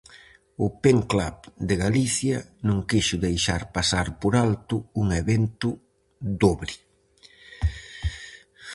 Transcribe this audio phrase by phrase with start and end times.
[0.65, 1.35] O Pen Club
[1.69, 5.69] de Galicia non quixo deixar pasar por alto un evento
[6.41, 6.73] dobre.